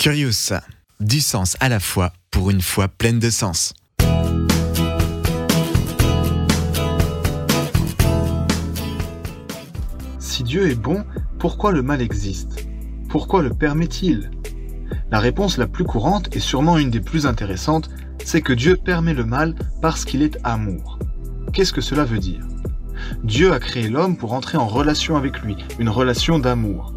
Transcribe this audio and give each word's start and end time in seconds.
Curious, 0.00 0.54
du 1.00 1.20
sens 1.20 1.58
à 1.60 1.68
la 1.68 1.78
fois 1.78 2.14
pour 2.30 2.48
une 2.48 2.62
foi 2.62 2.88
pleine 2.88 3.18
de 3.18 3.28
sens. 3.28 3.74
Si 10.18 10.42
Dieu 10.42 10.70
est 10.70 10.74
bon, 10.74 11.04
pourquoi 11.38 11.72
le 11.72 11.82
mal 11.82 12.00
existe? 12.00 12.66
Pourquoi 13.10 13.42
le 13.42 13.50
permet-il? 13.50 14.30
La 15.10 15.20
réponse 15.20 15.58
la 15.58 15.66
plus 15.66 15.84
courante 15.84 16.34
et 16.34 16.40
sûrement 16.40 16.78
une 16.78 16.88
des 16.88 17.00
plus 17.00 17.26
intéressantes, 17.26 17.90
c'est 18.24 18.40
que 18.40 18.54
Dieu 18.54 18.78
permet 18.78 19.12
le 19.12 19.26
mal 19.26 19.54
parce 19.82 20.06
qu'il 20.06 20.22
est 20.22 20.38
amour. 20.44 20.98
Qu'est-ce 21.52 21.74
que 21.74 21.82
cela 21.82 22.06
veut 22.06 22.20
dire? 22.20 22.46
Dieu 23.22 23.52
a 23.52 23.60
créé 23.60 23.90
l'homme 23.90 24.16
pour 24.16 24.32
entrer 24.32 24.56
en 24.56 24.66
relation 24.66 25.18
avec 25.18 25.42
lui, 25.42 25.58
une 25.78 25.90
relation 25.90 26.38
d'amour. 26.38 26.94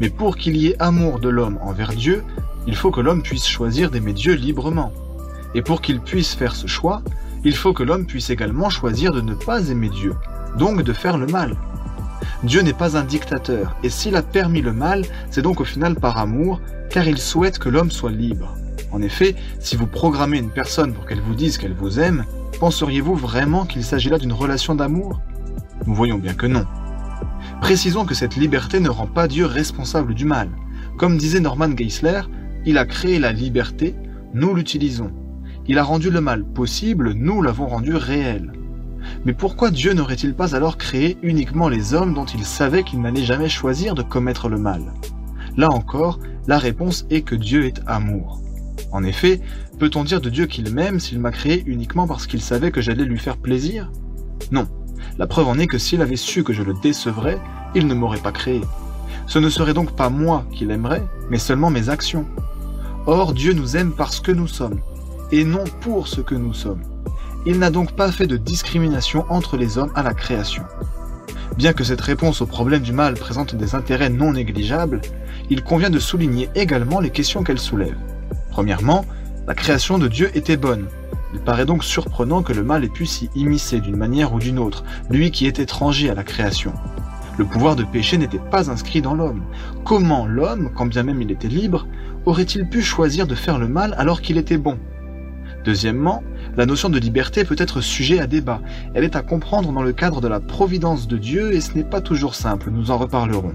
Mais 0.00 0.10
pour 0.10 0.36
qu'il 0.36 0.56
y 0.56 0.68
ait 0.68 0.76
amour 0.78 1.18
de 1.18 1.28
l'homme 1.28 1.58
envers 1.62 1.92
Dieu, 1.92 2.22
il 2.66 2.76
faut 2.76 2.90
que 2.90 3.00
l'homme 3.00 3.22
puisse 3.22 3.46
choisir 3.46 3.90
d'aimer 3.90 4.12
Dieu 4.12 4.34
librement. 4.34 4.92
Et 5.54 5.62
pour 5.62 5.80
qu'il 5.80 6.00
puisse 6.00 6.34
faire 6.34 6.54
ce 6.54 6.66
choix, 6.66 7.02
il 7.44 7.54
faut 7.54 7.72
que 7.72 7.82
l'homme 7.82 8.06
puisse 8.06 8.30
également 8.30 8.70
choisir 8.70 9.12
de 9.12 9.20
ne 9.20 9.34
pas 9.34 9.68
aimer 9.68 9.88
Dieu, 9.88 10.14
donc 10.58 10.82
de 10.82 10.92
faire 10.92 11.16
le 11.16 11.26
mal. 11.26 11.56
Dieu 12.42 12.60
n'est 12.60 12.72
pas 12.72 12.96
un 12.96 13.04
dictateur, 13.04 13.76
et 13.82 13.88
s'il 13.88 14.16
a 14.16 14.22
permis 14.22 14.62
le 14.62 14.72
mal, 14.72 15.04
c'est 15.30 15.42
donc 15.42 15.60
au 15.60 15.64
final 15.64 15.94
par 15.94 16.18
amour, 16.18 16.60
car 16.90 17.06
il 17.06 17.18
souhaite 17.18 17.58
que 17.58 17.68
l'homme 17.68 17.90
soit 17.90 18.10
libre. 18.10 18.54
En 18.92 19.02
effet, 19.02 19.34
si 19.60 19.76
vous 19.76 19.86
programmez 19.86 20.38
une 20.38 20.50
personne 20.50 20.92
pour 20.92 21.06
qu'elle 21.06 21.20
vous 21.20 21.34
dise 21.34 21.58
qu'elle 21.58 21.74
vous 21.74 22.00
aime, 22.00 22.24
penseriez-vous 22.60 23.14
vraiment 23.14 23.64
qu'il 23.64 23.84
s'agit 23.84 24.10
là 24.10 24.18
d'une 24.18 24.32
relation 24.32 24.74
d'amour? 24.74 25.20
Nous 25.86 25.94
voyons 25.94 26.18
bien 26.18 26.34
que 26.34 26.46
non. 26.46 26.64
Précisons 27.60 28.04
que 28.04 28.14
cette 28.14 28.36
liberté 28.36 28.80
ne 28.80 28.88
rend 28.88 29.06
pas 29.06 29.28
Dieu 29.28 29.46
responsable 29.46 30.14
du 30.14 30.24
mal. 30.24 30.48
Comme 30.96 31.18
disait 31.18 31.40
Norman 31.40 31.70
Geisler, 31.70 32.22
il 32.64 32.78
a 32.78 32.84
créé 32.84 33.18
la 33.18 33.32
liberté, 33.32 33.94
nous 34.34 34.54
l'utilisons. 34.54 35.12
Il 35.68 35.78
a 35.78 35.82
rendu 35.82 36.10
le 36.10 36.20
mal 36.20 36.44
possible, 36.44 37.12
nous 37.12 37.42
l'avons 37.42 37.66
rendu 37.66 37.94
réel. 37.94 38.52
Mais 39.24 39.32
pourquoi 39.32 39.70
Dieu 39.70 39.92
n'aurait-il 39.92 40.34
pas 40.34 40.54
alors 40.54 40.76
créé 40.76 41.18
uniquement 41.22 41.68
les 41.68 41.94
hommes 41.94 42.14
dont 42.14 42.24
il 42.24 42.44
savait 42.44 42.82
qu'il 42.82 43.00
n'allait 43.00 43.24
jamais 43.24 43.48
choisir 43.48 43.94
de 43.94 44.02
commettre 44.02 44.48
le 44.48 44.58
mal? 44.58 44.82
Là 45.56 45.70
encore, 45.70 46.18
la 46.46 46.58
réponse 46.58 47.06
est 47.10 47.22
que 47.22 47.34
Dieu 47.34 47.64
est 47.64 47.80
amour. 47.86 48.42
En 48.92 49.02
effet, 49.02 49.40
peut-on 49.78 50.04
dire 50.04 50.20
de 50.20 50.30
Dieu 50.30 50.46
qu'il 50.46 50.72
m'aime 50.72 51.00
s'il 51.00 51.18
m'a 51.18 51.30
créé 51.30 51.62
uniquement 51.66 52.06
parce 52.06 52.26
qu'il 52.26 52.40
savait 52.40 52.70
que 52.70 52.80
j'allais 52.80 53.04
lui 53.04 53.18
faire 53.18 53.36
plaisir? 53.36 53.90
Non. 54.50 54.66
La 55.18 55.26
preuve 55.26 55.48
en 55.48 55.58
est 55.58 55.66
que 55.66 55.78
s'il 55.78 56.02
avait 56.02 56.16
su 56.16 56.44
que 56.44 56.52
je 56.52 56.62
le 56.62 56.74
décevrais, 56.74 57.40
il 57.74 57.86
ne 57.86 57.94
m'aurait 57.94 58.18
pas 58.18 58.32
créé. 58.32 58.60
Ce 59.26 59.38
ne 59.38 59.48
serait 59.48 59.72
donc 59.72 59.96
pas 59.96 60.10
moi 60.10 60.44
qu'il 60.52 60.70
aimerait, 60.70 61.06
mais 61.30 61.38
seulement 61.38 61.70
mes 61.70 61.88
actions. 61.88 62.26
Or, 63.06 63.32
Dieu 63.32 63.54
nous 63.54 63.76
aime 63.76 63.92
parce 63.92 64.20
que 64.20 64.32
nous 64.32 64.46
sommes, 64.46 64.80
et 65.32 65.44
non 65.44 65.64
pour 65.80 66.06
ce 66.06 66.20
que 66.20 66.34
nous 66.34 66.52
sommes. 66.52 66.82
Il 67.46 67.58
n'a 67.58 67.70
donc 67.70 67.92
pas 67.92 68.12
fait 68.12 68.26
de 68.26 68.36
discrimination 68.36 69.24
entre 69.30 69.56
les 69.56 69.78
hommes 69.78 69.92
à 69.94 70.02
la 70.02 70.12
création. 70.12 70.64
Bien 71.56 71.72
que 71.72 71.84
cette 71.84 72.00
réponse 72.00 72.42
au 72.42 72.46
problème 72.46 72.82
du 72.82 72.92
mal 72.92 73.14
présente 73.14 73.54
des 73.54 73.74
intérêts 73.74 74.10
non 74.10 74.32
négligeables, 74.32 75.00
il 75.48 75.62
convient 75.62 75.90
de 75.90 75.98
souligner 75.98 76.50
également 76.54 77.00
les 77.00 77.10
questions 77.10 77.42
qu'elle 77.42 77.58
soulève. 77.58 77.96
Premièrement, 78.50 79.06
la 79.46 79.54
création 79.54 79.96
de 79.96 80.08
Dieu 80.08 80.30
était 80.36 80.56
bonne. 80.56 80.88
Il 81.36 81.42
paraît 81.42 81.66
donc 81.66 81.84
surprenant 81.84 82.42
que 82.42 82.54
le 82.54 82.64
mal 82.64 82.82
ait 82.82 82.88
pu 82.88 83.04
s'y 83.04 83.28
immiscer 83.34 83.80
d'une 83.80 83.98
manière 83.98 84.32
ou 84.32 84.38
d'une 84.38 84.58
autre, 84.58 84.84
lui 85.10 85.30
qui 85.30 85.46
est 85.46 85.58
étranger 85.58 86.08
à 86.08 86.14
la 86.14 86.24
création. 86.24 86.72
Le 87.36 87.44
pouvoir 87.44 87.76
de 87.76 87.84
péché 87.84 88.16
n'était 88.16 88.38
pas 88.38 88.70
inscrit 88.70 89.02
dans 89.02 89.12
l'homme. 89.12 89.42
Comment 89.84 90.26
l'homme, 90.26 90.70
quand 90.74 90.86
bien 90.86 91.02
même 91.02 91.20
il 91.20 91.30
était 91.30 91.48
libre, 91.48 91.86
aurait-il 92.24 92.66
pu 92.66 92.80
choisir 92.80 93.26
de 93.26 93.34
faire 93.34 93.58
le 93.58 93.68
mal 93.68 93.94
alors 93.98 94.22
qu'il 94.22 94.38
était 94.38 94.56
bon? 94.56 94.78
Deuxièmement, 95.62 96.22
la 96.56 96.64
notion 96.64 96.88
de 96.88 96.98
liberté 96.98 97.44
peut 97.44 97.56
être 97.58 97.82
sujet 97.82 98.18
à 98.18 98.26
débat. 98.26 98.62
Elle 98.94 99.04
est 99.04 99.14
à 99.14 99.20
comprendre 99.20 99.72
dans 99.72 99.82
le 99.82 99.92
cadre 99.92 100.22
de 100.22 100.28
la 100.28 100.40
providence 100.40 101.06
de 101.06 101.18
Dieu 101.18 101.52
et 101.52 101.60
ce 101.60 101.74
n'est 101.74 101.84
pas 101.84 102.00
toujours 102.00 102.34
simple, 102.34 102.70
nous 102.70 102.90
en 102.90 102.96
reparlerons. 102.96 103.52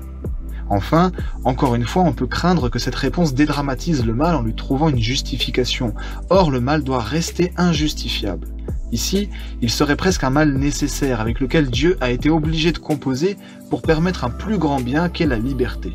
Enfin, 0.74 1.12
encore 1.44 1.76
une 1.76 1.86
fois, 1.86 2.04
on 2.04 2.14
peut 2.14 2.28
craindre 2.28 2.70
que 2.70 2.80
cette 2.80 2.96
réponse 2.96 3.34
dédramatise 3.34 4.06
le 4.06 4.14
mal 4.14 4.36
en 4.36 4.42
lui 4.42 4.56
trouvant 4.56 4.88
une 4.88 5.02
justification. 5.02 5.94
Or, 6.30 6.50
le 6.50 6.62
mal 6.62 6.86
doit 6.86 7.02
rester 7.02 7.52
injustifiable. 7.58 8.48
Ici, 8.94 9.28
il 9.62 9.70
serait 9.70 9.98
presque 9.98 10.24
un 10.24 10.30
mal 10.30 10.54
nécessaire 10.54 11.20
avec 11.20 11.42
lequel 11.42 11.70
Dieu 11.70 11.98
a 12.00 12.10
été 12.10 12.30
obligé 12.30 12.72
de 12.72 12.78
composer 12.78 13.36
pour 13.70 13.81
permettre 13.81 14.24
un 14.24 14.30
plus 14.30 14.58
grand 14.58 14.80
bien 14.80 15.10
qu'est 15.10 15.26
la 15.26 15.38
liberté. 15.38 15.92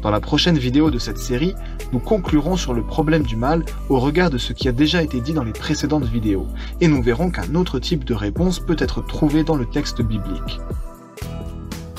Dans 0.00 0.10
la 0.12 0.20
prochaine 0.20 0.58
vidéo 0.58 0.92
de 0.92 1.00
cette 1.00 1.18
série, 1.18 1.56
nous 1.92 1.98
conclurons 1.98 2.56
sur 2.56 2.74
le 2.74 2.86
problème 2.86 3.24
du 3.24 3.34
mal 3.34 3.64
au 3.88 3.98
regard 3.98 4.30
de 4.30 4.38
ce 4.38 4.52
qui 4.52 4.68
a 4.68 4.72
déjà 4.72 5.02
été 5.02 5.20
dit 5.20 5.32
dans 5.32 5.42
les 5.42 5.52
précédentes 5.52 6.04
vidéos, 6.04 6.46
et 6.80 6.86
nous 6.86 7.02
verrons 7.02 7.32
qu'un 7.32 7.56
autre 7.56 7.80
type 7.80 8.04
de 8.04 8.14
réponse 8.14 8.60
peut 8.60 8.76
être 8.78 9.04
trouvé 9.04 9.42
dans 9.42 9.56
le 9.56 9.66
texte 9.66 10.02
biblique. 10.02 10.60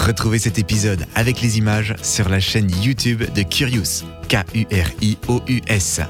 Retrouvez 0.09 0.39
cet 0.39 0.57
épisode 0.57 1.05
avec 1.13 1.39
les 1.39 1.59
images 1.59 1.93
sur 2.01 2.29
la 2.29 2.39
chaîne 2.39 2.71
YouTube 2.81 3.21
de 3.35 3.43
Curious, 3.43 4.07
K-U-R-I-O-U-S. 4.27 6.01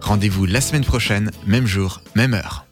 Rendez-vous 0.00 0.46
la 0.46 0.60
semaine 0.60 0.84
prochaine, 0.84 1.32
même 1.44 1.66
jour, 1.66 2.02
même 2.14 2.34
heure. 2.34 2.66